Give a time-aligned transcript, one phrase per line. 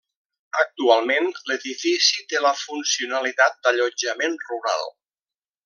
[0.61, 4.91] Actualment l'edifici té la funcionalitat d'allotjament rural.